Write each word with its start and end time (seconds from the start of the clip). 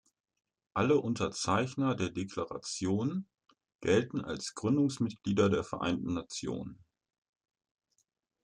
Alle 0.73 0.97
Unterzeichner 0.97 1.93
der 1.93 2.09
Deklaration 2.09 3.27
gelten 3.81 4.19
als 4.21 4.55
Gründungsmitglieder 4.55 5.47
der 5.47 5.63
Vereinten 5.63 6.15
Nationen. 6.15 6.83